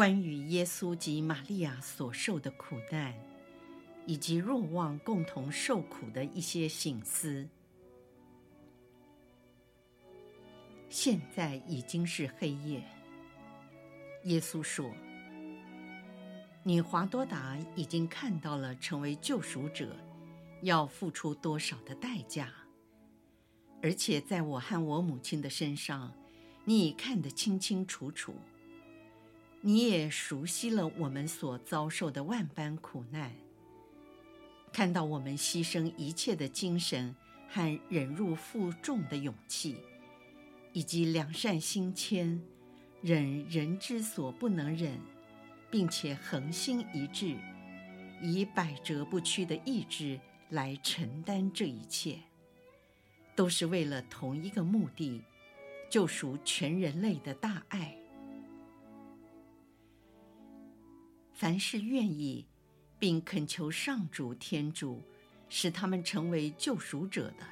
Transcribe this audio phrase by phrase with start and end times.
[0.00, 3.14] 关于耶稣及玛利亚所受的苦难，
[4.06, 7.46] 以及若望共同受苦的一些醒思。
[10.88, 12.82] 现在已经是黑夜。
[14.24, 14.90] 耶稣说
[16.64, 19.94] ：“你华多达已经看到了成为救赎者
[20.62, 22.50] 要付出多少的代价，
[23.82, 26.10] 而且在我和我母亲的身上，
[26.64, 28.34] 你已看得清清楚楚。”
[29.62, 33.30] 你也熟悉了我们所遭受的万般苦难，
[34.72, 37.14] 看到我们牺牲一切的精神
[37.46, 39.76] 和忍辱负重的勇气，
[40.72, 42.40] 以及良善心谦、
[43.02, 44.98] 忍人之所不能忍，
[45.70, 47.36] 并且恒心一致，
[48.22, 52.18] 以百折不屈的意志来承担这一切，
[53.36, 55.20] 都是为了同一个目的：
[55.90, 57.99] 救赎全人类的大爱。
[61.40, 62.44] 凡是愿意，
[62.98, 65.02] 并恳求上主天主
[65.48, 67.46] 使他们成为救赎者的，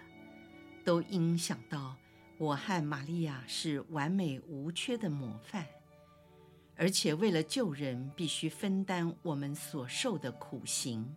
[0.85, 1.97] 都应想到
[2.37, 5.65] 我和玛利亚是完美无缺的模范，
[6.77, 11.17] 而且为了救人，必须分担我们所受的苦刑。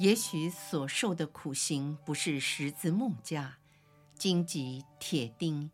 [0.00, 3.56] 也许所受的苦刑不是十字木架、
[4.18, 5.70] 荆棘、铁钉、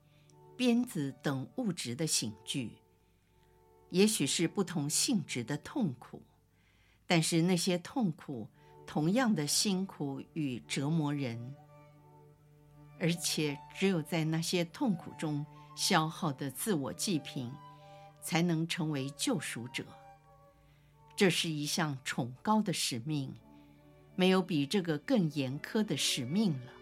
[0.54, 2.81] 鞭子等物质的刑具。
[3.92, 6.22] 也许是不同性质的痛苦，
[7.06, 8.48] 但是那些痛苦
[8.86, 11.54] 同样的辛苦与折磨人，
[12.98, 15.44] 而且只有在那些痛苦中
[15.76, 17.52] 消耗的自我祭品，
[18.22, 19.84] 才能成为救赎者。
[21.14, 23.34] 这是一项崇高的使命，
[24.16, 26.72] 没有比这个更严苛的使命了。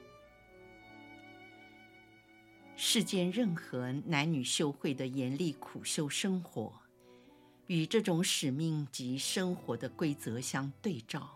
[2.76, 6.72] 世间任何男女修会的严厉苦修生活。
[7.70, 11.30] 与这种使命及生活的规则相对照，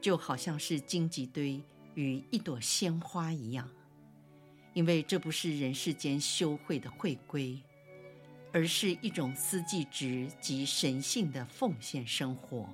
[0.00, 1.62] 就好像是荆棘堆
[1.94, 3.70] 与一朵鲜花一样，
[4.72, 7.56] 因为这不是人世间修会的会规，
[8.52, 12.68] 而是一种司祭职及神性的奉献生活。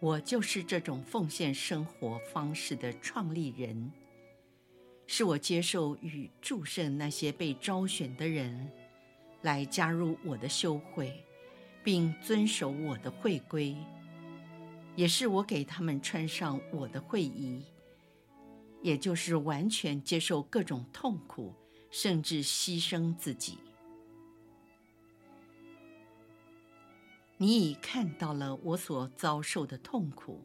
[0.00, 3.90] 我就是这种奉献生活方式的创立人，
[5.06, 8.70] 是我接受与祝圣那些被招选的人。
[9.42, 11.24] 来加入我的修会，
[11.84, 13.76] 并遵守我的会规，
[14.96, 17.62] 也是我给他们穿上我的会衣，
[18.82, 21.54] 也就是完全接受各种痛苦，
[21.90, 23.58] 甚至牺牲自己。
[27.36, 30.40] 你已看到了我所遭受的痛苦，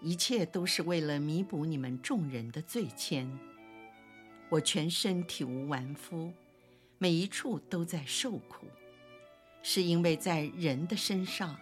[0.00, 3.28] 一切都是为了弥补你们众人的罪愆。
[4.48, 6.32] 我全身体无完肤。
[7.02, 8.66] 每一处都在受苦，
[9.62, 11.58] 是因为在人的身上，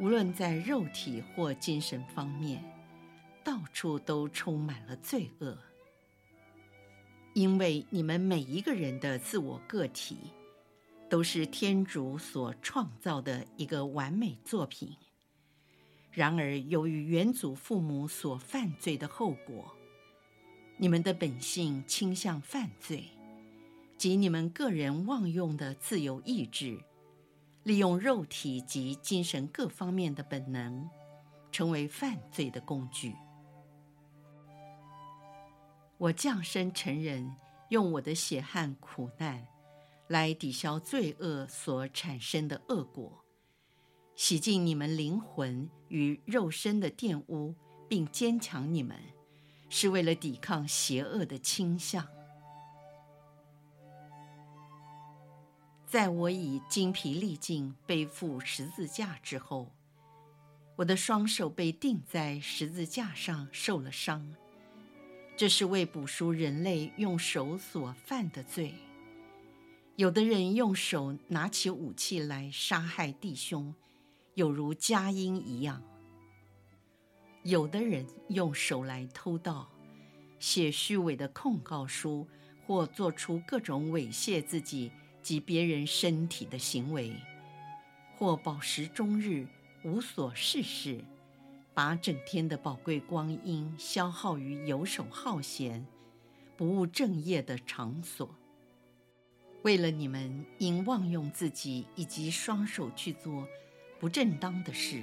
[0.00, 2.64] 无论在肉体或精神方面，
[3.44, 5.56] 到处都充满了罪恶。
[7.32, 10.32] 因为你们每一个人的自我个体，
[11.08, 14.96] 都是天主所创造的一个完美作品。
[16.10, 19.76] 然而，由于原祖父母所犯罪的后果，
[20.76, 23.04] 你们的本性倾向犯罪。
[23.96, 26.78] 及你们个人妄用的自由意志，
[27.62, 30.88] 利用肉体及精神各方面的本能，
[31.50, 33.14] 成为犯罪的工具。
[35.98, 37.34] 我降生成人，
[37.70, 39.46] 用我的血汗苦难，
[40.08, 43.24] 来抵消罪恶所产生的恶果，
[44.14, 47.54] 洗净你们灵魂与肉身的玷污，
[47.88, 48.94] 并坚强你们，
[49.70, 52.06] 是为了抵抗邪恶的倾向。
[55.96, 59.72] 在我已精疲力尽背负十字架之后，
[60.76, 64.34] 我的双手被钉在十字架上受了伤，
[65.38, 68.74] 这是为补赎人类用手所犯的罪。
[69.94, 73.74] 有的人用手拿起武器来杀害弟兄，
[74.34, 75.80] 有如佳音一样；
[77.42, 79.66] 有的人用手来偷盗，
[80.38, 82.28] 写虚伪的控告书，
[82.66, 84.92] 或做出各种猥亵自己。
[85.26, 87.12] 及别人身体的行为，
[88.16, 89.44] 或饱食终日，
[89.82, 91.00] 无所事事，
[91.74, 95.84] 把整天的宝贵光阴消耗于游手好闲、
[96.56, 98.32] 不务正业的场所。
[99.62, 103.48] 为了你们因妄用自己以及双手去做
[103.98, 105.02] 不正当的事，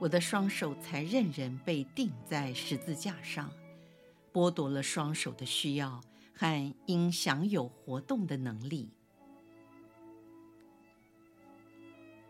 [0.00, 3.48] 我的双手才任人被钉在十字架上，
[4.32, 6.00] 剥夺了双手的需要
[6.38, 8.88] 和应享有活动的能力。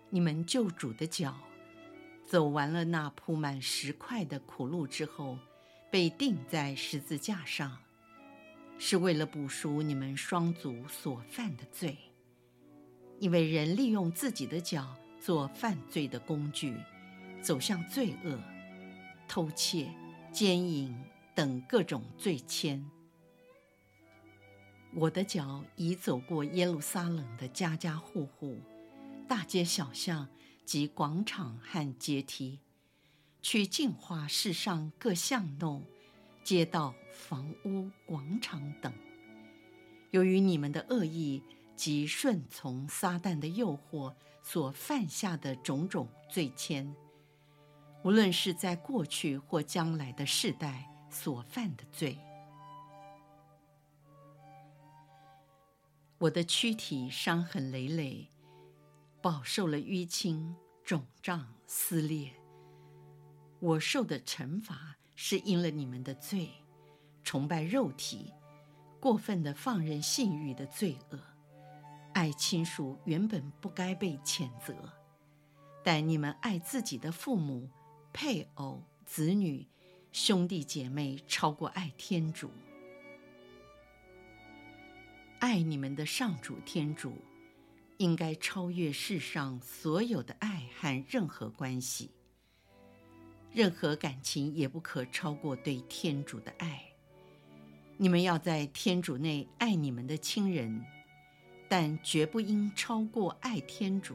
[0.09, 1.37] 你们救主的脚，
[2.25, 5.37] 走完了那铺满石块的苦路之后，
[5.91, 7.77] 被钉在十字架上，
[8.79, 11.95] 是为了补赎你们双足所犯的罪。
[13.19, 16.75] 因为人利用自己的脚做犯罪的工具，
[17.43, 18.41] 走向罪恶、
[19.29, 19.93] 偷窃、
[20.33, 20.99] 奸淫
[21.35, 22.83] 等各种罪愆。
[24.94, 28.58] 我的脚已走过耶路撒冷的家家户户。
[29.29, 30.26] 大街小巷
[30.64, 32.58] 及广场和阶梯，
[33.43, 35.85] 去净化世上各巷弄、
[36.43, 38.93] 街道、房屋、广场等。
[40.11, 41.43] 由于你们的恶意
[41.76, 46.90] 及顺从撒旦的诱惑所犯下的种种罪愆，
[48.02, 52.19] 无论是在过去或将来的世代所犯的罪，
[56.19, 58.29] 我的躯体伤痕累累。
[59.20, 60.55] 饱受了淤青、
[60.85, 62.32] 肿胀、撕裂。
[63.59, 66.49] 我受的惩罚是因了你们的罪，
[67.25, 68.32] 崇拜肉体、
[69.00, 71.19] 过分的放任性欲的罪恶，
[72.15, 74.73] 爱亲属原本不该被谴责，
[75.82, 77.69] 但你们爱自己的父母、
[78.12, 79.67] 配偶、子女、
[80.12, 82.49] 兄弟姐妹，超过爱天主。
[85.40, 87.14] 爱你们的上主天主。
[87.99, 92.12] 应该超越世上所有的爱和任何关系，
[93.52, 96.81] 任何感情也不可超过对天主的爱。
[97.96, 100.81] 你们要在天主内爱你们的亲人，
[101.69, 104.14] 但绝不应超过爱天主。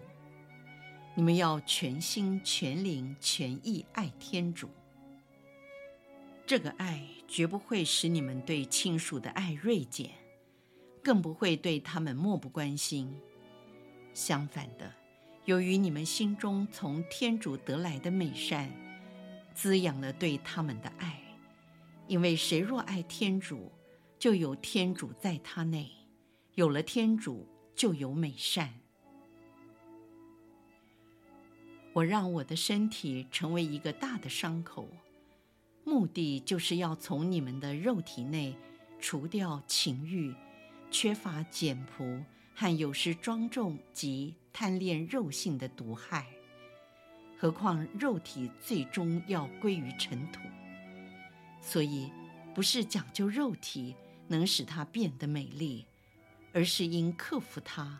[1.13, 4.69] 你们要全心全灵全意爱天主。
[6.45, 10.09] 这个爱绝不会使你们对亲属的爱锐减，
[11.03, 13.13] 更不会对他们漠不关心。
[14.13, 14.91] 相反的，
[15.45, 18.71] 由于你们心中从天主得来的美善，
[19.53, 21.19] 滋养了对他们的爱。
[22.07, 23.71] 因为谁若爱天主，
[24.19, 25.89] 就有天主在他内，
[26.55, 28.73] 有了天主，就有美善。
[31.93, 34.87] 我让我的身体成为一个大的伤口，
[35.83, 38.55] 目的就是要从你们的肉体内
[38.99, 40.33] 除掉情欲，
[40.93, 42.23] 缺乏简朴。
[42.55, 46.27] 和有失庄重及贪恋肉性的毒害，
[47.35, 50.39] 何况肉体最终要归于尘土，
[51.59, 52.11] 所以
[52.53, 53.95] 不是讲究肉体
[54.27, 55.87] 能使它变得美丽，
[56.53, 57.99] 而是应克服它，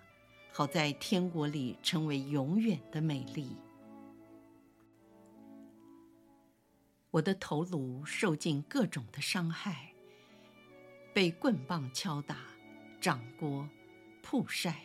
[0.52, 3.58] 好在天国里成为永远的美丽。
[7.10, 9.94] 我的头颅受尽各种的伤害，
[11.12, 12.38] 被棍棒敲打、
[13.04, 13.68] 掌掴。
[14.22, 14.80] 曝晒，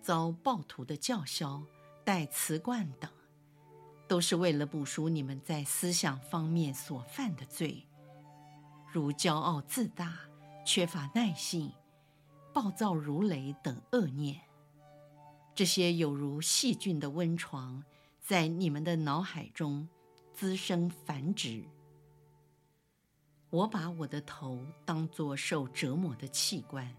[0.00, 1.62] 遭暴徒的叫嚣，
[2.02, 3.10] 戴瓷冠等，
[4.08, 7.86] 都是为了补赎你们在思想方面所犯的罪，
[8.90, 10.20] 如骄傲自大、
[10.64, 11.70] 缺乏耐性、
[12.54, 14.40] 暴躁如雷等恶念。
[15.54, 17.84] 这些有如细菌的温床，
[18.22, 19.86] 在你们的脑海中
[20.32, 21.62] 滋生繁殖。
[23.50, 26.90] 我把我的头当作受折磨的器官。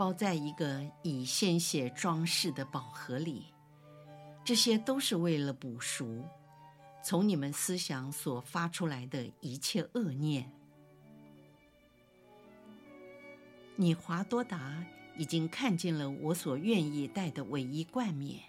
[0.00, 3.44] 包在一个以鲜血装饰的宝盒里，
[4.42, 6.24] 这些都是为了补赎
[7.04, 10.50] 从你们思想所发出来的一切恶念。
[13.76, 14.82] 你华多达
[15.18, 18.40] 已经看见了我所愿意戴的唯一冠冕，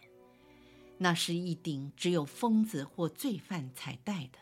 [0.97, 4.39] 那是一顶只有疯子或罪犯才戴的。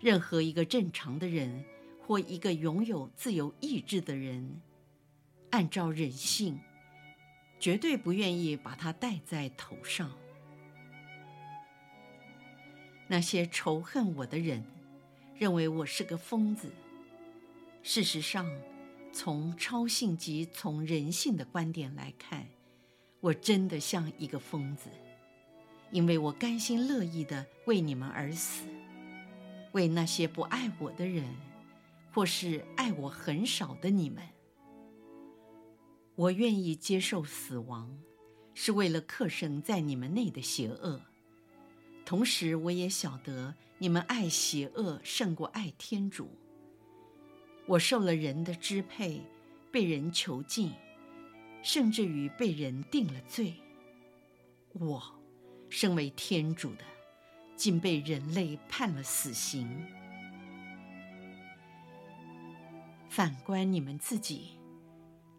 [0.00, 1.62] 任何一个正常的人
[2.00, 4.62] 或一个拥有自由意志的人。
[5.52, 6.58] 按照人性，
[7.60, 10.10] 绝对不愿意把它戴在头上。
[13.06, 14.64] 那些仇恨我的人，
[15.38, 16.72] 认为我是个疯子。
[17.82, 18.50] 事实上，
[19.12, 22.46] 从超性及从人性的观点来看，
[23.20, 24.88] 我真的像一个疯子，
[25.90, 28.64] 因为我甘心乐意的为你们而死，
[29.72, 31.26] 为那些不爱我的人，
[32.14, 34.26] 或是爱我很少的你们。
[36.14, 37.98] 我愿意接受死亡，
[38.54, 41.00] 是为了克胜在你们内的邪恶。
[42.04, 46.30] 同时，我也晓得你们爱邪恶胜过爱天主。
[47.66, 49.22] 我受了人的支配，
[49.70, 50.72] 被人囚禁，
[51.62, 53.54] 甚至于被人定了罪。
[54.72, 55.02] 我，
[55.70, 56.84] 身为天主的，
[57.56, 59.86] 竟被人类判了死刑。
[63.08, 64.58] 反观你们自己，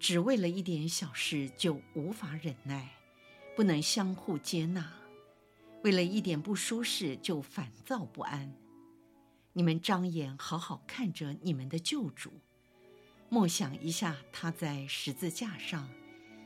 [0.03, 2.89] 只为了一点小事就无法忍耐，
[3.55, 4.83] 不能相互接纳；
[5.81, 8.53] 为了一点不舒适就烦躁不安。
[9.53, 12.33] 你们张眼好好看着你们的救主，
[13.29, 15.89] 默想一下他在十字架上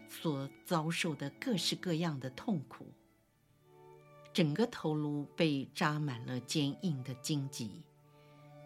[0.07, 2.93] 所遭受的各式各样的痛苦。
[4.31, 7.81] 整个头颅被扎满了坚硬的荆棘，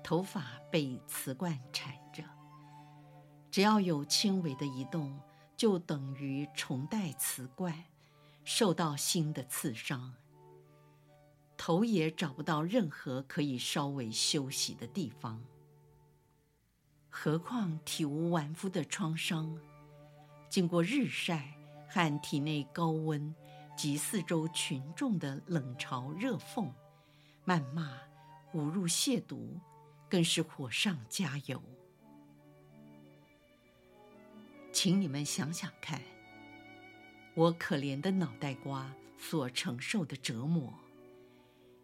[0.04, 2.41] 头发被瓷冠缠着。
[3.52, 5.20] 只要有轻微的移动，
[5.58, 7.84] 就等于重戴瓷冠，
[8.46, 10.16] 受到新的刺伤。
[11.58, 15.44] 头也找不到任何可以稍微休息的地方。
[17.10, 19.60] 何况体无完肤的创伤，
[20.50, 21.54] 经过日晒
[21.90, 23.36] 和体内高温
[23.76, 26.72] 及四周群众的冷嘲热讽、
[27.46, 27.92] 谩骂、
[28.54, 29.60] 侮辱、亵渎，
[30.10, 31.62] 更是火上加油。
[34.84, 36.02] 请你们想想看，
[37.36, 40.74] 我可怜的脑袋瓜所承受的折磨，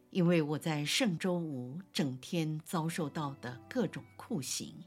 [0.10, 4.84] 因为我在圣周五整天遭受到的各种酷刑，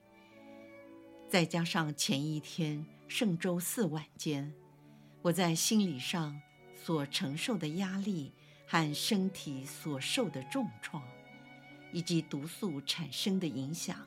[1.28, 4.52] 再加上前一天圣周四晚间，
[5.22, 6.36] 我在心理上
[6.74, 8.34] 所承受的压力
[8.66, 11.00] 和身体所受的重创，
[11.92, 14.04] 以及毒素产生的影响，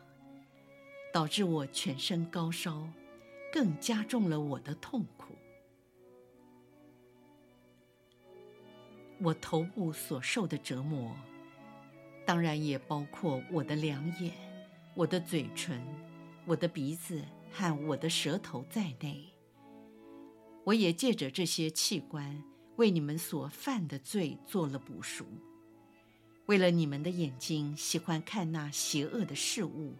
[1.13, 2.85] 导致我全身高烧。
[3.53, 5.35] 更加重了我的痛苦。
[9.21, 11.15] 我头部所受的折磨，
[12.25, 14.33] 当然也包括我的两眼、
[14.95, 15.79] 我的嘴唇、
[16.47, 19.23] 我的鼻子和我的舌头在内。
[20.63, 22.43] 我也借着这些器官，
[22.77, 25.27] 为你们所犯的罪做了补赎。
[26.47, 29.93] 为了你们的眼睛喜欢看那邪恶的事物，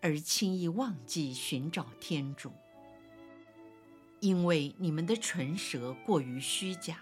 [0.00, 2.50] 而轻易忘记寻找天主。
[4.20, 6.98] 因为你们的唇舌过于虚假，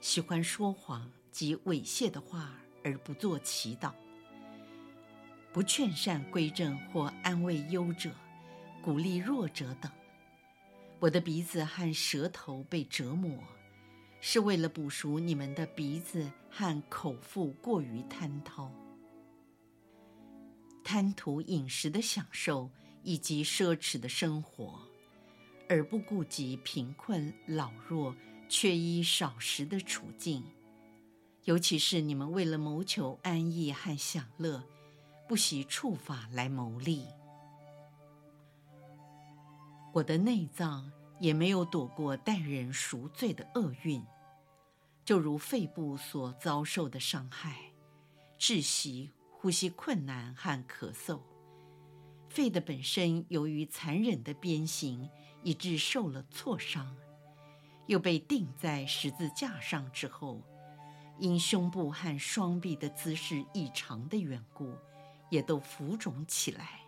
[0.00, 3.92] 喜欢说谎及猥亵的话，而不做祈祷，
[5.52, 8.10] 不劝善归正或安慰忧者，
[8.82, 9.92] 鼓励弱者等。
[10.98, 13.38] 我的鼻子和舌头被折磨，
[14.20, 18.70] 是为了补赎你们的鼻子和口腹过于贪饕，
[20.82, 22.70] 贪图饮食的享受
[23.02, 24.88] 以及奢侈的生活。
[25.72, 28.14] 而不顾及贫困、老弱、
[28.46, 30.44] 缺衣少食的处境，
[31.44, 34.62] 尤其是你们为了谋求安逸和享乐，
[35.26, 37.06] 不惜触法来牟利。
[39.94, 44.04] 我的内脏也没有躲过待人赎罪的厄运，
[45.06, 47.72] 就如肺部所遭受的伤害、
[48.38, 51.20] 窒息、呼吸困难和咳嗽。
[52.28, 55.08] 肺的本身由于残忍的鞭刑，
[55.42, 56.96] 以致受了挫伤，
[57.86, 60.40] 又被钉在十字架上之后，
[61.18, 64.74] 因胸部和双臂的姿势异常的缘故，
[65.30, 66.80] 也都浮肿起来。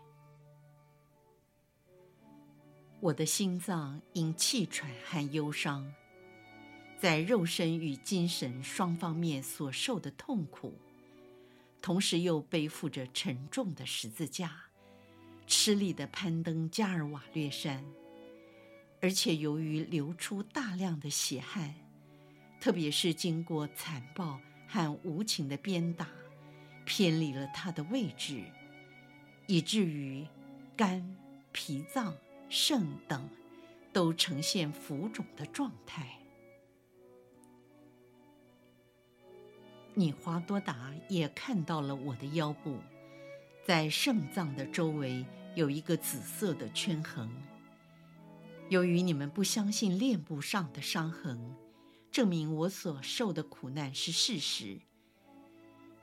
[3.01, 5.93] 我的心脏因气喘和忧伤，
[6.99, 10.79] 在肉身与精神双方面所受的痛苦，
[11.83, 14.65] 同时又背负着沉重的十字架，
[15.47, 17.85] 吃力地攀登加尔瓦略山。
[19.05, 21.75] 而且由于流出大量的血汗，
[22.59, 26.09] 特别是经过残暴和无情的鞭打，
[26.87, 28.43] 偏离了它的位置，
[29.47, 30.27] 以至于
[30.75, 31.15] 肝、
[31.53, 32.15] 脾脏、
[32.49, 33.29] 肾等
[33.93, 36.19] 都呈现浮肿的状态。
[39.93, 42.79] 你华多达也看到了我的腰部，
[43.67, 45.23] 在肾脏的周围
[45.55, 47.29] 有一个紫色的圈痕。
[48.71, 51.55] 由于你们不相信脸部上的伤痕，
[52.11, 54.81] 证明我所受的苦难是事实。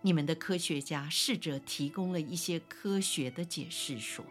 [0.02, 4.26] 你们的科学家试着提供了一些科学的解释，说，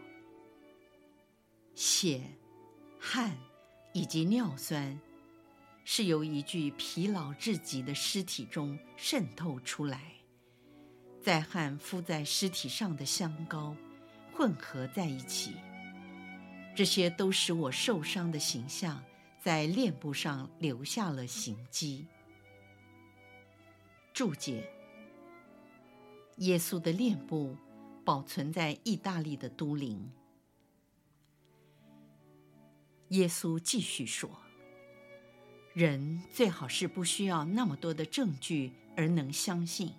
[1.74, 2.22] 血、
[2.98, 3.36] 汗
[3.92, 4.98] 以及尿酸
[5.84, 10.14] 是由一具疲劳至极的尸体中渗透出来，
[11.20, 13.76] 在汗敷在尸体上的香膏
[14.32, 15.54] 混合在一起。
[16.74, 19.02] 这些都使我受伤的形象
[19.40, 22.06] 在脸部上留下了形迹。
[24.12, 24.70] 注解：
[26.36, 27.56] 耶稣的脸部
[28.04, 30.10] 保存在意大利的都灵。
[33.08, 34.30] 耶稣继续说
[35.74, 39.92] ：“人最好是不需要那么多的证据而能相信，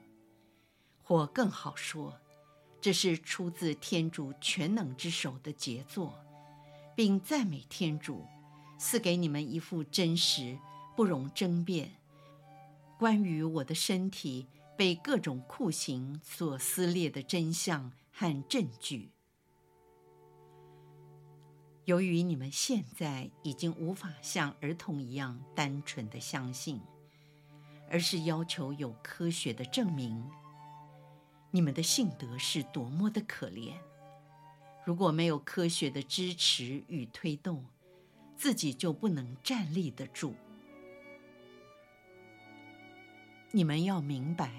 [1.03, 2.17] 或更好说，
[2.79, 6.17] 这是出自天主全能之手的杰作，
[7.01, 8.27] 并赞美天主，
[8.77, 10.59] 赐给你们一副真实、
[10.95, 11.93] 不容争辩，
[12.99, 14.45] 关于我的身体
[14.77, 19.09] 被各种酷刑所撕裂的真相和证据。”
[21.85, 26.79] 由于你们现在已经无法像儿童一样单纯的相信，
[27.89, 30.23] 而是要求有科学的证明，
[31.49, 33.73] 你们的性德是多么的可怜！
[34.83, 37.65] 如果没有科学的支持与推动，
[38.35, 40.33] 自己就不能站立得住。
[43.51, 44.51] 你们要明白，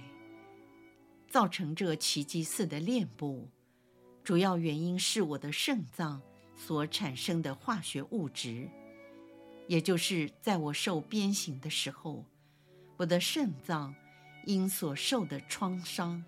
[1.29, 3.49] 造成这奇迹似的脸部，
[4.23, 6.23] 主要原因是我的肾脏。
[6.55, 8.69] 所产生的化学物质，
[9.67, 12.25] 也就是在我受鞭刑的时候，
[12.99, 13.93] 我的肾脏
[14.47, 16.23] 因所受的创伤，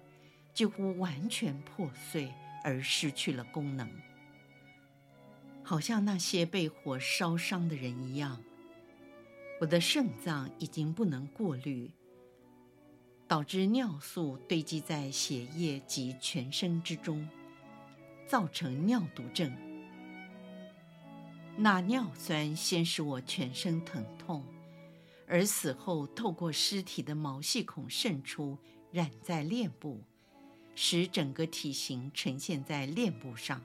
[0.52, 2.32] 几乎完全破碎
[2.64, 3.88] 而失去了功能，
[5.62, 8.42] 好像那些被火烧伤的人一样。
[9.60, 11.90] 我的肾脏已经不能过滤，
[13.28, 17.28] 导致尿素堆积在血液及全身之中，
[18.26, 19.54] 造成尿毒症。
[21.56, 24.44] 那尿酸先使我全身疼痛，
[25.28, 28.58] 而死后透过尸体的毛细孔渗出，
[28.90, 30.02] 染在脸部，
[30.74, 33.60] 使整个体型呈现在脸部上。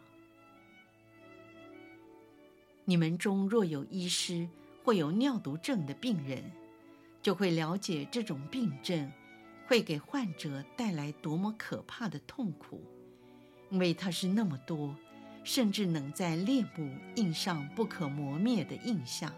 [2.86, 4.48] 你们中若有医师
[4.84, 6.52] 或有尿毒症的病人，
[7.22, 9.12] 就会了解这种病症
[9.68, 12.82] 会给患者带来多么可怕的痛苦，
[13.70, 14.96] 因为它是那么多。
[15.42, 19.34] 甚至能在脸部印上不可磨灭的印象。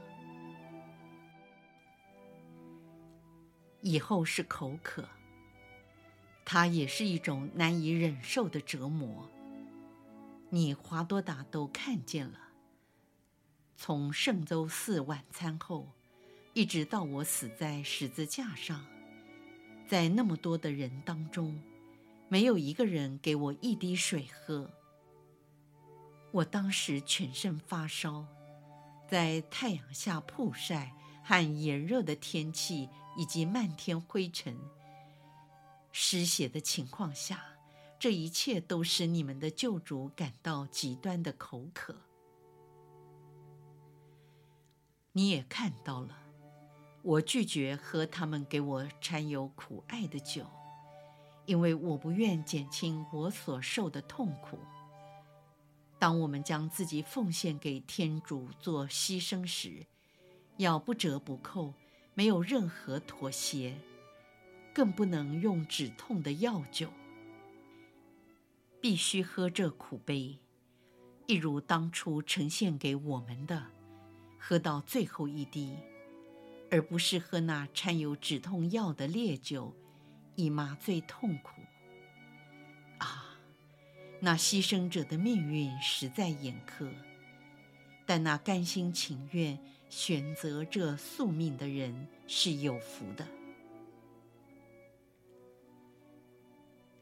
[3.82, 5.08] 以后是口渴，
[6.46, 9.30] 它也是一种难以忍受的折磨。
[10.50, 12.40] 你华多达都看见了。
[13.78, 15.88] 从圣周四晚餐后，
[16.54, 18.86] 一直到我死在十字架上，
[19.88, 21.60] 在那么多的人当中，
[22.28, 24.70] 没有一个人给我一滴水喝。
[26.32, 28.26] 我当时全身发烧，
[29.10, 34.56] 在太阳下曝晒和炎热的天气以及漫天灰尘、
[35.92, 37.44] 失血的情况下，
[38.00, 41.96] 这一切都使你们的救主感到极端的口渴。
[45.14, 46.18] 你也看到了，
[47.02, 50.46] 我拒绝喝他们给我掺有苦艾的酒，
[51.46, 54.58] 因为我不愿减轻我所受的痛苦。
[56.00, 59.86] 当我们将自己奉献给天主做牺牲时，
[60.58, 61.74] 要不折不扣，
[62.14, 63.76] 没有任何妥协，
[64.74, 66.90] 更不能用止痛的药酒。
[68.80, 70.40] 必须喝这苦杯，
[71.28, 73.68] 一如当初呈现给我们的，
[74.40, 75.76] 喝到最后一滴，
[76.72, 79.76] 而不是喝那掺有止痛药的烈酒，
[80.36, 81.62] 以麻醉痛苦。
[82.98, 83.38] 啊
[84.20, 86.90] 那牺牲者的命运实在严苛，
[88.06, 93.28] 但那甘心情愿选择这宿命的人是有福的。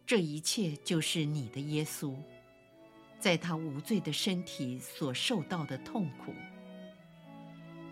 [0.10, 2.16] 这一切就是你的耶稣，
[3.20, 6.34] 在他无罪的身体所受到的痛苦。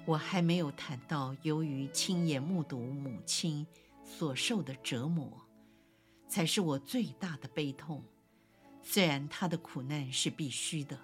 [0.04, 3.68] 我还没有谈到由于亲眼目睹母亲
[4.04, 5.32] 所受的折磨，
[6.28, 8.04] 才是我最大的悲痛。
[8.82, 11.00] 虽然他的苦难是必须的，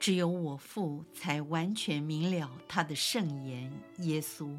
[0.00, 3.72] 只有我父才完全明了他的圣言。
[3.98, 4.58] 耶稣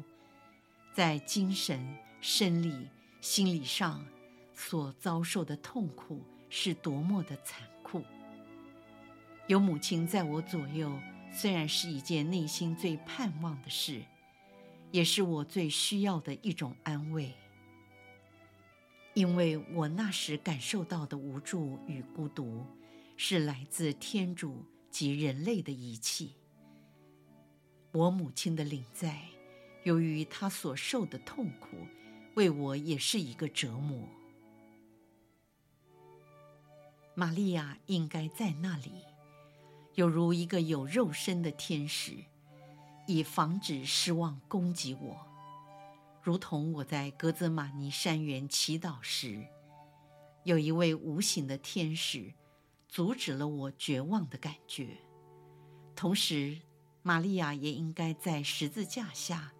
[0.94, 1.86] 在精神、
[2.22, 2.88] 生理、
[3.20, 4.04] 心理上
[4.54, 8.02] 所遭受的痛苦是多么的残酷。
[9.46, 10.96] 有母亲在我左右，
[11.32, 14.02] 虽然是一件内心最盼望的事，
[14.90, 17.32] 也是我最需要的一种安慰。
[19.12, 22.64] 因为我那时感受到的无助与孤独，
[23.16, 26.34] 是来自天主及人类的遗弃。
[27.92, 29.20] 我母亲的领在，
[29.82, 31.86] 由于她所受的痛苦，
[32.40, 34.08] 为我也是一个折磨。
[37.14, 39.04] 玛利亚应该在那里，
[39.94, 42.16] 有如一个有肉身的天使，
[43.06, 45.18] 以防止失望攻击我，
[46.22, 49.46] 如同我在革责玛尼山园祈祷时，
[50.44, 52.32] 有一位无形的天使
[52.88, 54.96] 阻止了我绝望的感觉。
[55.94, 56.58] 同时，
[57.02, 59.52] 玛利亚也应该在十字架下，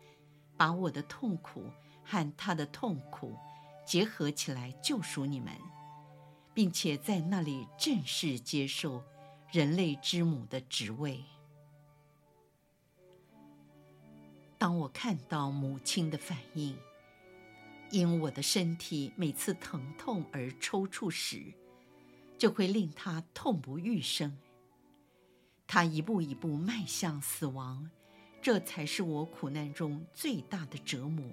[0.57, 1.71] 把我的痛苦
[2.11, 3.37] 和他的痛苦
[3.87, 5.55] 结合起来救赎你们，
[6.53, 9.05] 并且在那里正式接受
[9.53, 11.25] 人类之母的职位。
[14.59, 16.77] 当我看到母亲的反应，
[17.91, 21.55] 因我的身体每次疼痛而抽搐时，
[22.37, 24.37] 就会令她痛不欲生。
[25.67, 27.89] 他一步一步迈向死亡，
[28.43, 31.25] 这才是我苦难中最大的折磨，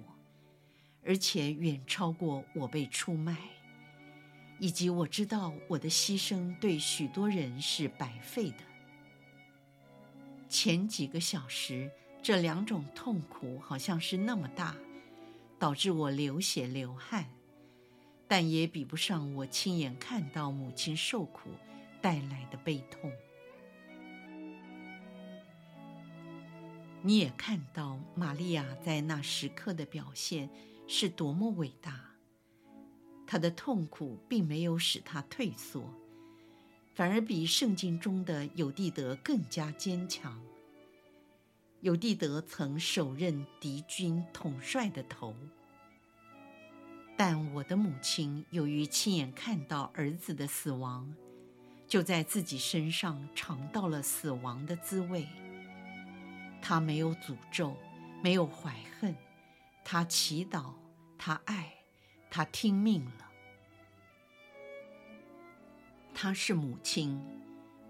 [1.08, 3.34] 而且远超过我被出卖，
[4.58, 8.58] 以及我知道我的牺牲对许多人是白费的。
[10.50, 11.90] 前几个小时，
[12.22, 14.76] 这两种痛苦好像是那么大，
[15.58, 17.24] 导致我流血流汗，
[18.26, 21.48] 但也比不上我亲眼看到母亲受苦
[22.02, 23.10] 带来的悲痛。
[27.00, 30.50] 你也看到玛利亚在那时刻的表现
[30.88, 32.00] 是多么伟大。
[33.24, 35.94] 她的痛苦并没有使她退缩，
[36.94, 40.42] 反而比圣经中的有地得更加坚强。
[41.80, 45.32] 有地得曾手刃敌军统帅的头，
[47.16, 51.14] 但我的母亲由于亲眼看到儿子的死亡，
[51.86, 55.28] 就在自己身上尝到了死亡的滋味。
[56.60, 57.76] 他没有诅咒，
[58.24, 59.14] 没有怀恨，
[59.90, 60.74] 他祈祷，
[61.16, 61.72] 他爱，
[62.30, 63.32] 他听命了。
[66.12, 67.18] 他是母亲，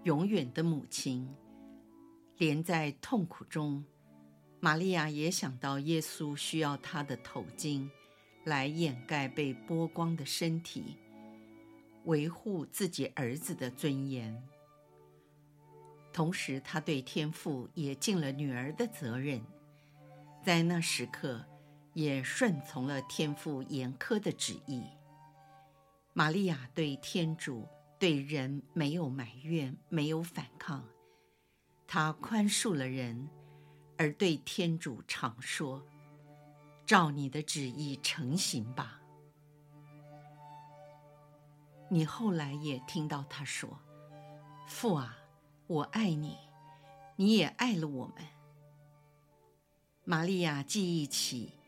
[0.03, 1.29] 永远的母亲。
[2.37, 3.83] 连在痛苦中，
[4.61, 7.89] 玛利亚也想到耶稣需要她的头巾
[8.45, 10.95] 来掩盖被剥光的身体，
[12.05, 14.41] 维护自己儿子的尊严。
[16.13, 19.41] 同时，他对天父也尽了女儿的责任，
[20.41, 21.45] 在那时刻，
[21.93, 24.83] 也顺从了天父严苛的旨意。
[26.13, 30.83] 玛利亚对天主、对人没有埋怨，没有反抗，
[31.87, 33.29] 她宽恕了人，
[33.97, 35.85] 而对天主常说
[36.85, 39.01] ：“照你的旨意成行吧。”
[41.89, 43.79] 你后来也听到他说
[44.67, 45.15] ：“父啊。”
[45.69, 46.35] 我爱你，
[47.15, 48.25] 你也爱了我们。
[50.03, 51.58] 玛利亚记忆起，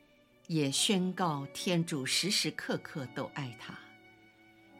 [0.52, 3.74] 也宣告天主时时刻刻都爱他，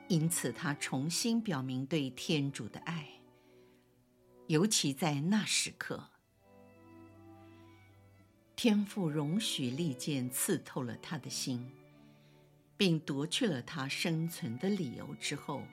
[0.10, 3.08] 因此他重新表明对天主的爱，
[4.48, 6.10] 尤其在那时刻，
[8.54, 11.72] 天父容许利剑刺透了他的心，
[12.76, 15.64] 并夺去了他生存的理由之后。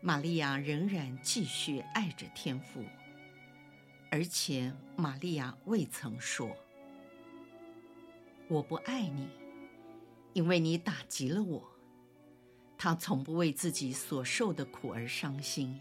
[0.00, 2.82] 玛利亚仍然继续爱着天父，
[4.10, 6.56] 而且玛利亚未曾说
[8.48, 9.28] ：“我不爱你，
[10.32, 11.62] 因为你打击了我。”
[12.78, 15.78] 他从不为自己所受的苦而伤心，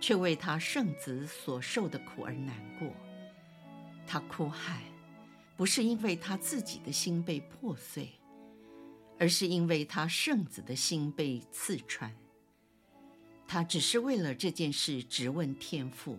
[0.00, 2.88] 却为他圣子所受的苦而难过。
[4.06, 4.82] 他哭喊，
[5.56, 8.08] 不是因为他自己的心被破碎，
[9.18, 12.10] 而是因为他圣子的心被刺穿。
[13.46, 16.18] 他只是为了这件事质问天父，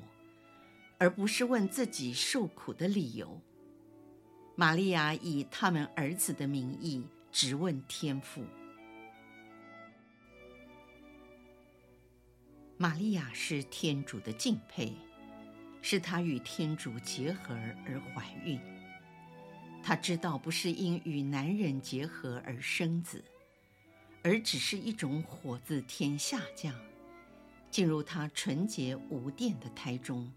[1.00, 3.42] 而不是问自己受苦的理由。
[4.62, 8.46] 玛利亚以他们儿子的名义质问天父。
[12.78, 14.94] 玛利亚是天主的敬佩，
[15.82, 17.56] 是她与天主结合
[17.88, 18.60] 而怀孕。
[19.82, 23.26] 她知道不是因与男人结合而生子，
[24.22, 26.72] 而只是一种火自天下降。
[27.72, 30.32] 进入她纯洁无玷的胎中，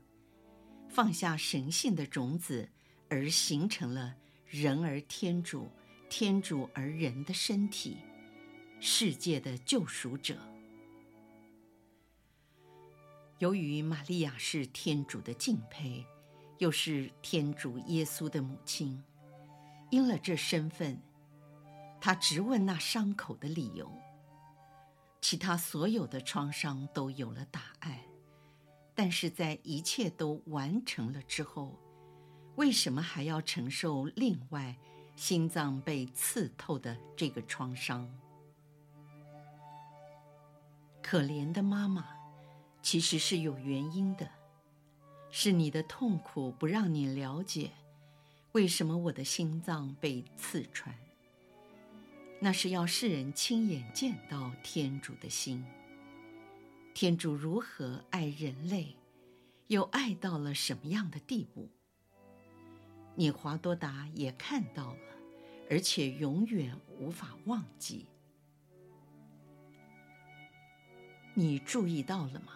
[0.88, 2.70] 放下神性的种子，
[3.08, 4.14] 而形成了
[4.46, 5.70] 人而天主、
[6.08, 7.98] 天主而人的身体，
[8.80, 10.36] 世界的救赎者。
[13.38, 16.06] 由于玛利亚是天主的敬佩，
[16.58, 19.02] 又是天主耶稣的母亲，
[19.90, 20.98] 因了这身份，
[22.00, 23.90] 她直问那伤口的理由。
[25.20, 27.98] 其他所有的创伤都有了答案，
[28.94, 31.78] 但是在一切都完成了之后，
[32.56, 34.76] 为什么还要承受另外
[35.16, 38.08] 心脏被刺透的这个创伤？
[41.02, 42.06] 可怜的妈妈，
[42.80, 44.28] 其实是有原因的，
[45.30, 47.70] 是你的痛苦不让你了解
[48.52, 50.94] 为什么我的心脏被刺穿。
[52.40, 55.64] 那是要世人亲眼见到天主的心，
[56.94, 58.96] 天主如何爱人类，
[59.68, 61.68] 又爱到了什么样的地步？
[63.14, 64.98] 你华多达也看到了，
[65.70, 68.06] 而且永远无法忘记。
[71.34, 72.52] 你注意到了吗？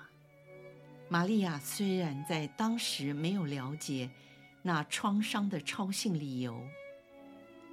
[1.09, 4.11] 玛利亚虽然在当时没有了解
[4.63, 6.61] 那创伤的超性理由，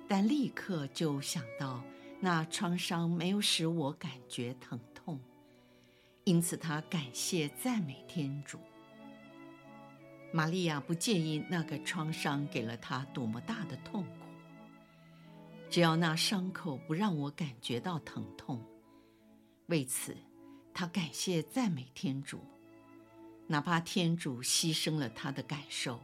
[0.08, 1.84] 但立刻就想到
[2.22, 5.20] 那创伤没有使我感觉疼痛，
[6.24, 8.58] 因此她感谢赞美天主。
[10.36, 14.26] 玛利亚不介意那个创伤给了她多么大的痛苦，
[15.70, 18.62] 只要那伤口不让我感觉到疼痛，
[19.68, 20.14] 为此。
[20.74, 22.42] 他感谢赞美天主，
[23.48, 26.04] 哪怕天主牺牲了他的感受。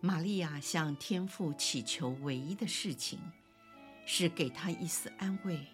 [0.00, 3.18] 玛利亚向天父祈求唯一的事情，
[4.04, 5.66] 是给他一丝安慰，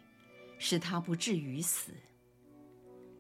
[0.58, 1.92] 使他不至于死。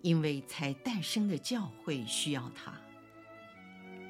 [0.02, 2.78] 因为才诞生的教会需要他，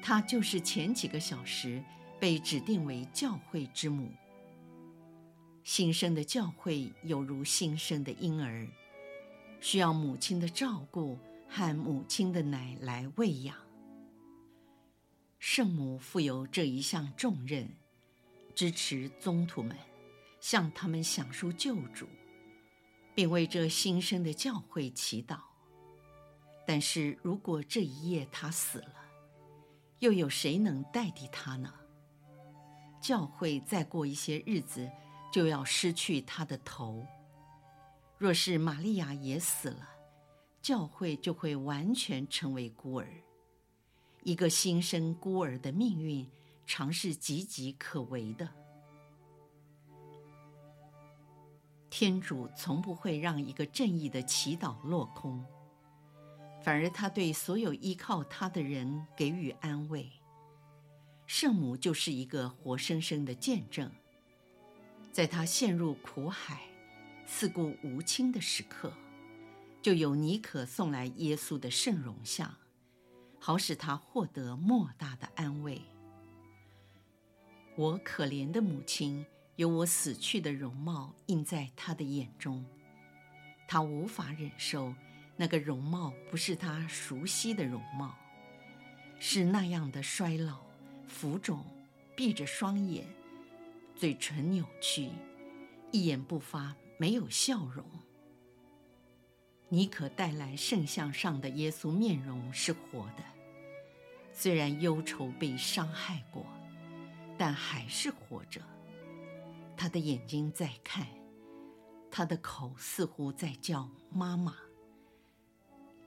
[0.01, 1.83] 他就是前几个小时
[2.19, 4.11] 被指定为教会之母。
[5.63, 8.67] 新生的教会犹如新生的婴儿，
[9.61, 13.55] 需要母亲的照顾和母亲的奶来喂养。
[15.39, 17.69] 圣母负有这一项重任，
[18.55, 19.77] 支持宗徒们，
[20.41, 22.07] 向他们讲述救主，
[23.13, 25.52] 并为这新生的教会祈祷。
[26.65, 28.95] 但是如果这一夜他死了，
[29.99, 31.73] 又有谁能代替他呢？
[33.01, 34.89] 教会再过一些日子。
[35.33, 37.03] 就要失去他的头。
[38.19, 39.89] 若是玛利亚也死了，
[40.61, 43.07] 教会就会完全成为孤儿。
[44.21, 46.29] 一个新生孤儿的命运，
[46.67, 48.47] 常是岌岌可危的。
[51.89, 55.43] 天主从不会让一个正义的祈祷落空，
[56.63, 60.09] 反而他对所有依靠他的人给予安慰。
[61.27, 63.91] 圣母就是一个活生生的见证。
[65.11, 66.61] 在他陷入苦海、
[67.25, 68.91] 四顾无亲的时刻，
[69.81, 72.55] 就有尼可送来耶稣的圣容像，
[73.39, 75.81] 好使他获得莫大的安慰。
[77.75, 82.65] 我可怜的母亲有我死去的容貌映在他的眼中，
[83.67, 84.93] 他无法忍受
[85.35, 88.15] 那个容貌不是他熟悉的容貌，
[89.19, 90.61] 是那样的衰老、
[91.07, 91.65] 浮肿、
[92.15, 93.05] 闭着双眼。
[93.95, 95.09] 嘴唇扭曲，
[95.91, 97.85] 一言不发，没有笑容。
[99.69, 103.23] 妮可带来圣像上的耶稣面容是活的，
[104.31, 106.45] 虽然忧愁被伤害过，
[107.37, 108.61] 但还是活着。
[109.77, 111.07] 他的眼睛在看，
[112.11, 114.55] 他的口似乎在叫妈妈。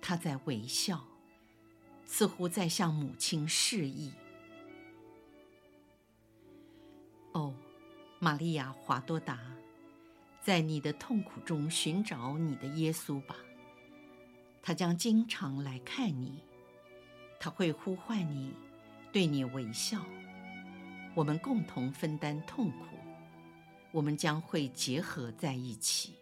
[0.09, 1.05] 他在微笑，
[2.05, 4.13] 似乎在向母亲示意。
[7.33, 7.53] 哦。
[8.21, 9.39] 玛利亚·华多达，
[10.41, 13.35] 在你的痛苦中寻找你的耶稣吧。
[14.63, 16.41] 他将经常来看你，
[17.41, 18.55] 他会呼唤你，
[19.13, 20.03] 对你微笑。
[21.15, 22.97] 我们共同分担痛苦，
[23.91, 26.15] 我们将会结合在一起。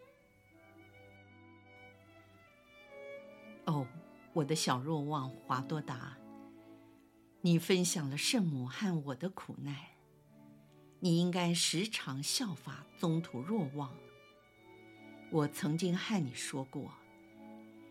[3.66, 3.86] 哦，
[4.32, 6.16] 我的小若望华多达，
[7.40, 9.76] 你分享了圣母和我的苦难。
[11.00, 13.92] 你应该时常效法宗徒若望。
[15.30, 16.92] 我曾经和你说过，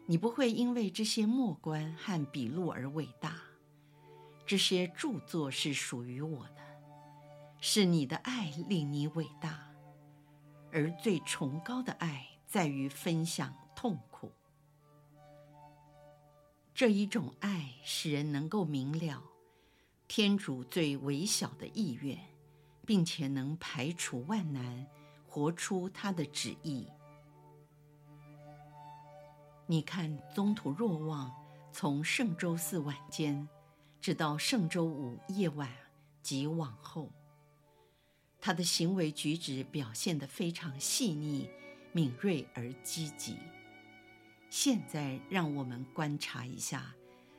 [0.06, 3.36] 你不会因为这些墨观和笔录而伟大，
[4.46, 6.62] 这些著作是属于我的，
[7.60, 9.72] 是你的爱令你伟大，
[10.72, 13.54] 而最崇高的爱在于分享
[16.74, 19.24] 这一种爱使人能够明了
[20.08, 22.20] 天主最微小的意愿。
[22.86, 24.86] 并且能排除万难，
[25.26, 26.86] 活出他的旨意。
[29.66, 31.34] 你看，宗徒若望
[31.72, 33.48] 从圣周四晚间，
[34.02, 35.70] 直到圣周五夜晚
[36.22, 37.10] 及往后，
[38.42, 41.50] 他的行为举止表现得非常细腻、
[41.94, 43.38] 敏锐而积极。
[44.56, 46.94] 现在，让我们观察一下，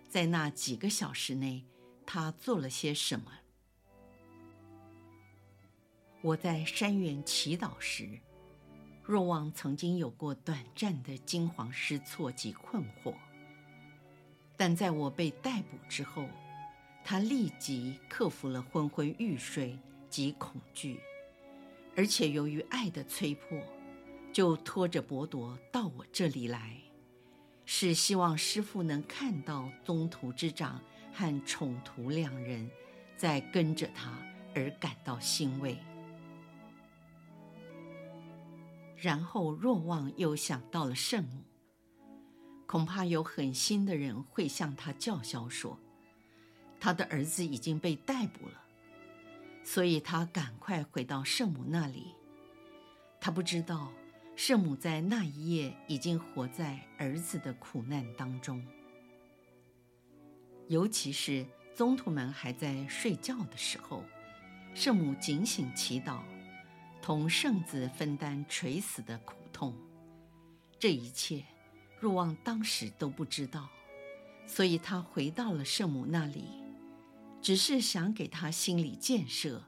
[0.08, 1.64] 在那几个小时内，
[2.04, 3.30] 他做了些什么。
[6.22, 8.18] 我在山园祈祷时，
[9.04, 13.14] 若望曾经有过短暂的惊慌失措及困惑，
[14.56, 16.28] 但在我被逮捕之后，
[17.04, 19.78] 他立即克服了昏昏欲睡
[20.10, 20.98] 及恐惧，
[21.94, 23.56] 而且由于爱的催迫，
[24.32, 26.76] 就拖着伯铎到我这里来，
[27.66, 30.80] 是希望师父能看到宗徒之长
[31.12, 32.70] 和宠徒两人
[33.16, 34.12] 在跟着他
[34.54, 35.78] 而感到欣慰。
[38.96, 41.42] 然后若望又想到了圣母，
[42.66, 45.78] 恐怕有狠心的人会向他叫嚣说，
[46.80, 48.62] 他的儿子已经被逮捕了，
[49.62, 52.14] 所以他赶快回到圣母那里。
[53.20, 53.92] 他不知道
[54.36, 58.64] 圣母在那一夜已经活在儿子的苦难当中，
[60.68, 64.02] 尤其是宗徒们还在睡觉的时候，
[64.74, 66.20] 圣母警醒祈祷。
[67.00, 69.76] 同圣子分担垂死的苦痛，
[70.78, 71.44] 这一切
[72.00, 73.68] 若望当时都不知道，
[74.46, 76.46] 所以他回到了圣母那里，
[77.42, 79.64] 只是想给他心理建设，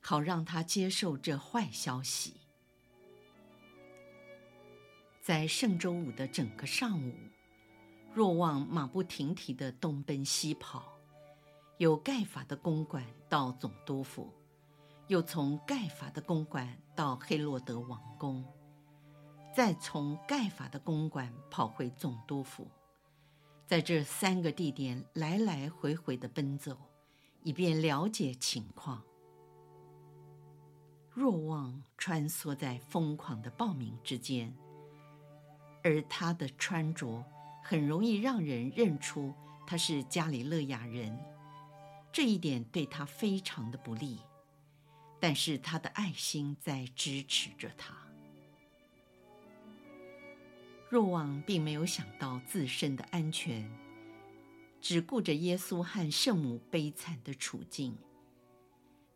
[0.00, 2.34] 好让他接受这坏消息。
[5.26, 7.12] 在圣周五的整个上午，
[8.14, 10.92] 若望马不停蹄地东奔西跑，
[11.78, 14.32] 由盖法的公馆到总督府。
[15.08, 18.44] 又从盖法的公馆到黑洛德王宫，
[19.52, 22.68] 再从盖法的公馆跑回总督府，
[23.66, 26.78] 在这三个地点来来回回的奔走，
[27.42, 29.02] 以便了解情况。
[31.10, 34.56] 若望穿梭在疯狂的暴民之间，
[35.86, 37.24] 而他的穿着
[37.62, 39.32] 很容易让人认出
[39.64, 41.16] 他是加里勒亚人，
[42.12, 44.18] 这一点对他非常的不利。
[45.20, 47.94] 但是他的爱心在支持着他。
[50.90, 53.70] 若望并没有想到自身的安全，
[54.80, 57.96] 只顾着耶稣和圣母悲惨的处境。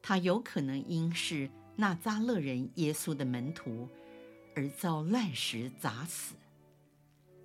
[0.00, 3.88] 他有可能因是纳扎勒人耶稣的门徒
[4.54, 6.36] 而遭乱石砸死，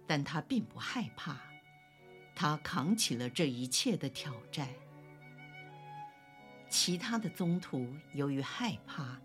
[0.08, 1.38] 但他并不害怕，
[2.36, 4.68] 他扛起了这一切的挑战。
[6.70, 9.20] 其他的宗徒由于害怕，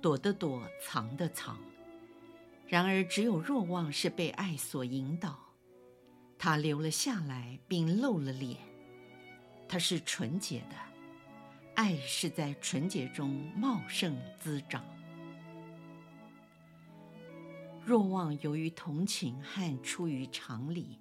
[0.00, 1.58] 躲的躲，藏的藏。
[2.66, 5.38] 然而，只有若望是被爱所引导，
[6.38, 8.56] 他留了下来，并露了脸。
[9.68, 10.76] 他是纯洁的，
[11.74, 14.84] 爱是在纯洁中茂盛滋长。
[17.86, 20.98] 若望由于同情和出于常理，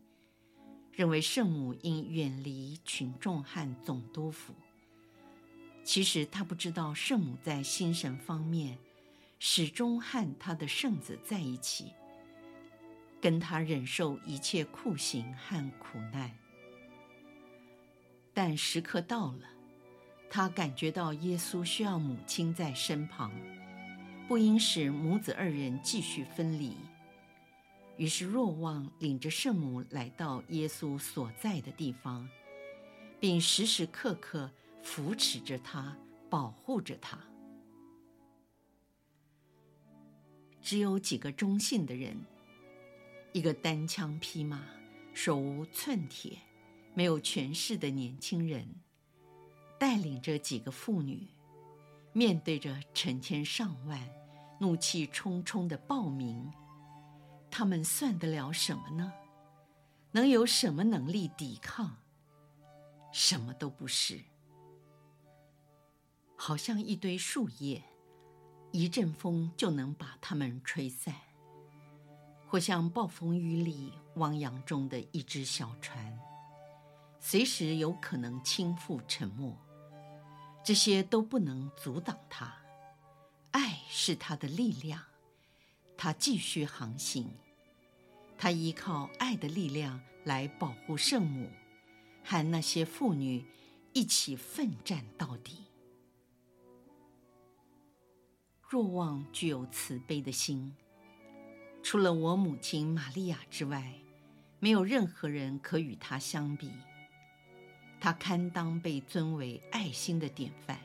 [0.92, 4.54] 认为圣母应远离群众和总督府。
[5.84, 8.78] 其实他不知道，圣母在心神方面
[9.40, 11.92] 始终和他的圣子在一起，
[13.20, 16.32] 跟他忍受一切酷刑和苦难。
[18.32, 19.50] 但时刻到了，
[20.30, 23.32] 他感觉到耶稣需要母亲在身旁，
[24.28, 26.76] 不应使母子二人继续分离。
[27.98, 32.28] 于是若望领着圣母来到耶稣所在的地方，
[33.20, 34.52] 并时时刻刻。
[34.88, 35.98] 扶持着他，
[36.30, 37.18] 保护着他。
[40.62, 42.16] 只有几个忠信的人，
[43.34, 44.64] 一个单枪匹马、
[45.12, 46.38] 手无寸铁、
[46.94, 48.76] 没有权势的年轻人，
[49.80, 51.26] 带领着几个妇女，
[52.18, 54.00] 面对着成千上万
[54.58, 56.50] 怒气冲冲的暴民，
[57.52, 59.12] 他们算得了什么呢？
[60.14, 61.98] 能有什么能力抵抗？
[63.12, 64.22] 什么都不是。
[66.38, 67.84] 好像一堆树叶，
[68.72, 71.14] 一阵风就能把它们吹散；
[72.48, 76.18] 或像暴风雨里汪洋中的一只小船，
[77.20, 79.54] 随时有可能倾覆沉没。
[80.66, 82.52] 这些都不能阻挡他。
[83.52, 85.00] 爱是他的力量，
[85.96, 87.30] 他继续航行。
[88.36, 91.52] 他依靠爱的力量来保护圣母，
[92.24, 93.46] 和那些妇女
[93.94, 95.66] 一起奋战到底。
[98.68, 100.76] 若望具有慈悲的心，
[101.84, 103.94] 除了我母亲玛利亚之外，
[104.60, 106.72] 没有任何人可与她相比。
[108.06, 110.80] 他堪当被尊为爱心的典范。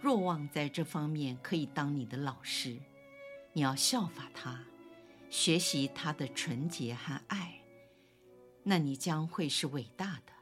[0.00, 2.78] 若望在这方面可以当你的老师，
[3.52, 4.64] 你要效法他，
[5.28, 7.60] 学习他的纯洁和爱，
[8.62, 10.32] 那你将会是伟大的。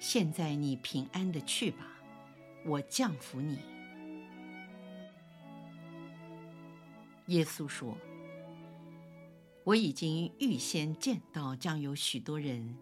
[0.00, 1.86] 现在你平安的去吧，
[2.66, 3.60] 我降服你。
[7.26, 7.96] 耶稣说
[9.62, 12.76] ：“我已经预先见到，将有许多人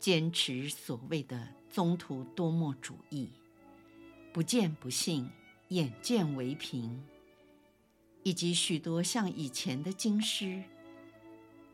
[0.00, 3.28] 坚持所谓的宗徒多默主义，
[4.32, 5.28] 不见不信，
[5.68, 7.04] 眼见为凭，
[8.22, 10.62] 以及许多像以前的经师，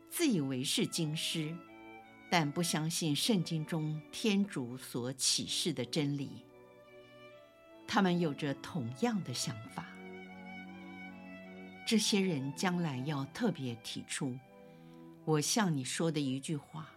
[0.09, 1.55] 自以为是经师，
[2.29, 6.43] 但不相信圣经中天主所启示的真理。
[7.87, 9.87] 他们有着同样的想法。”
[11.87, 14.37] 这些人将来要特别提出
[15.23, 16.91] 我向你说的一句话，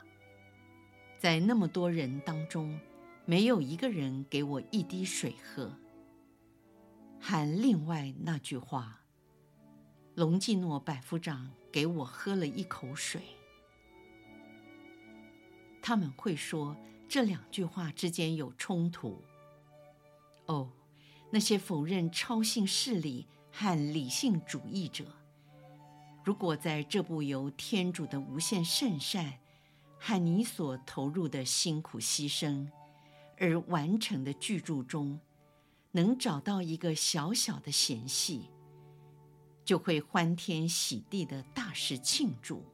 [1.20, 2.80] 在那么多人当中，
[3.26, 5.70] 没有一个人给我一滴水喝，
[7.20, 9.02] 和另外那句话，
[10.14, 13.20] 隆基诺百夫长给我喝了一口水。
[15.82, 16.74] 他们会说
[17.06, 19.22] 这两句话之间有冲突。
[20.46, 20.72] 哦，
[21.30, 25.04] 那些否认超性势力和理性主义者，
[26.24, 29.34] 如果在这部由天主的无限圣善
[30.00, 32.66] 和你所投入的辛苦牺牲
[33.38, 35.20] 而完成的巨著中，
[35.92, 38.48] 能找到一个小小的嫌隙，
[39.64, 42.64] 就会欢天喜地的大肆庆祝，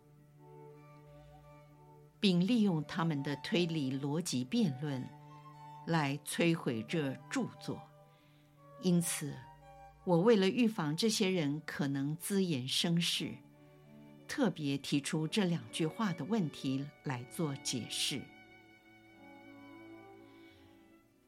[2.20, 5.06] 并利用他们的推理逻辑辩论
[5.86, 7.82] 来摧毁这著作。
[8.80, 9.34] 因此。
[10.04, 13.34] 我为了预防这些人可能滋衍生事，
[14.28, 18.20] 特别提出这两句话的问题来做解释。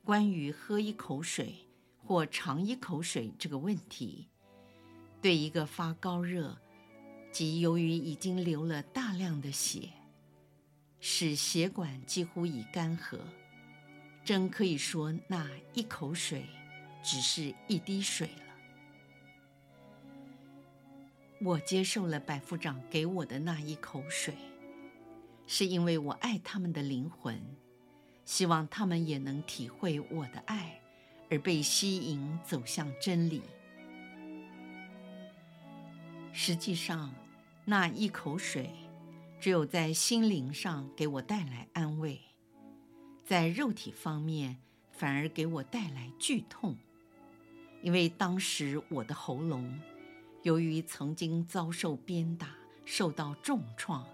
[0.05, 1.55] 关于喝一口水
[1.99, 4.29] 或尝一口水这个问题，
[5.21, 6.57] 对一个发高热
[7.31, 9.91] 即由于已经流了大量的血，
[10.99, 13.19] 使血管几乎已干涸，
[14.25, 16.47] 真可以说那一口水
[17.03, 18.48] 只是一滴水了。
[21.41, 24.34] 我接受了百夫长给我的那一口水，
[25.47, 27.41] 是因为我爱他们的灵魂，
[28.24, 30.80] 希望他们也能体会我的爱，
[31.30, 33.43] 而被吸引走向真理。
[36.32, 37.14] 实际上，
[37.64, 38.70] 那一口水
[39.41, 42.20] 只有在心灵上给我带来安慰，
[43.24, 44.57] 在肉体方面
[44.91, 46.76] 反而给我带来剧痛，
[47.80, 49.78] 因为当时我的喉咙。
[50.43, 54.07] 由于曾经遭受鞭打，受到重创，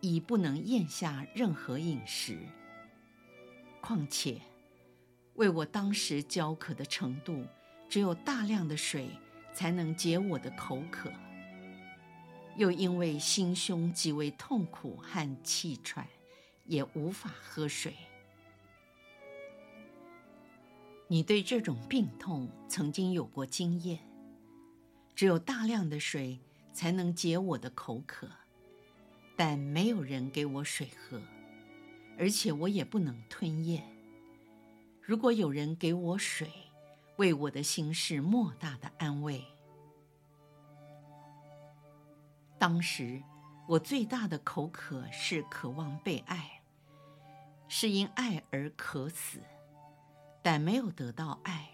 [0.00, 2.38] 已不能咽下任何饮食。
[3.80, 4.40] 况且，
[5.34, 7.46] 为我当时焦渴的程度，
[7.88, 9.08] 只有大量的水
[9.54, 11.10] 才能解我的口渴。
[12.56, 16.06] 又因为心胸极为痛苦和气喘，
[16.64, 17.94] 也无法喝水。
[21.08, 23.98] 你对这种病痛曾经有过经验？
[25.16, 26.38] 只有大量的水
[26.74, 28.28] 才能解我的口渴，
[29.34, 31.22] 但没有人给我水喝，
[32.18, 33.82] 而且我也不能吞咽。
[35.00, 36.50] 如果有人给我水，
[37.16, 39.42] 为我的心事莫大的安慰。
[42.58, 43.22] 当时
[43.66, 46.60] 我最大的口渴是渴望被爱，
[47.68, 49.40] 是因爱而渴死，
[50.42, 51.70] 但没有得到爱。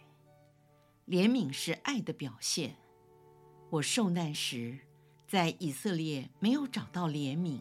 [1.09, 2.77] 怜悯是爱的表现。
[3.73, 4.81] 我受难时，
[5.27, 7.61] 在以色列没有找到怜悯。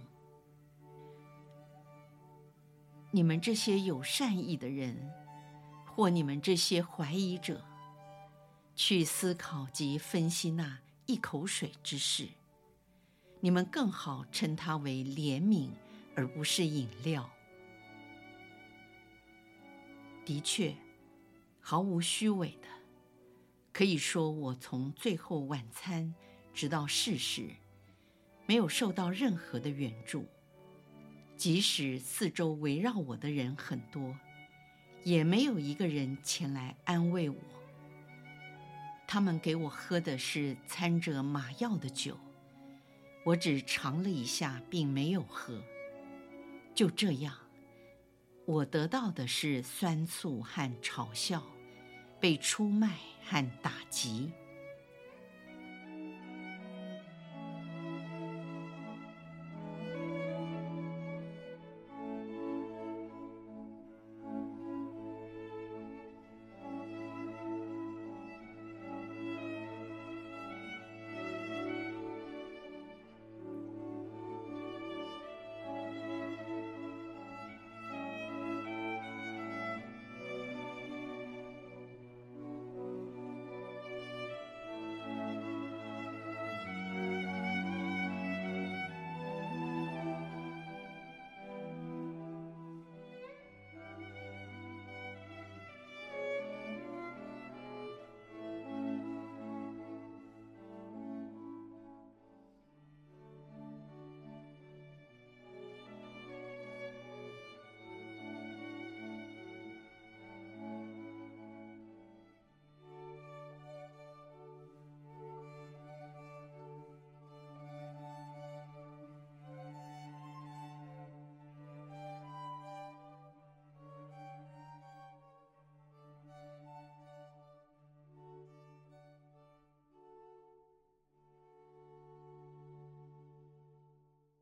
[3.11, 5.09] 你们这些有善意的人，
[5.85, 7.63] 或你们这些怀疑者，
[8.75, 12.27] 去思考及分析那一口水之事，
[13.39, 15.69] 你们更好称它为怜悯，
[16.13, 17.31] 而不是饮料。
[20.25, 20.75] 的确，
[21.61, 22.80] 毫无虚伪的。
[23.73, 26.13] 可以说，我从最后晚餐
[26.53, 27.49] 直到逝世，
[28.45, 30.25] 没有受到任何的援助。
[31.37, 34.15] 即使四周围绕我的人很多，
[35.03, 37.37] 也没有一个人前来安慰我。
[39.07, 42.17] 他们给我喝的是掺着麻药的酒，
[43.23, 45.61] 我只尝了一下，并没有喝。
[46.75, 47.35] 就这样，
[48.45, 51.43] 我得到的是酸醋和嘲笑。
[52.21, 52.87] 被出卖
[53.27, 54.31] 和打击。